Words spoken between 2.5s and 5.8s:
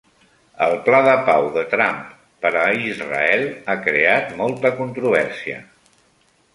a Israel ha creat molta controvèrsia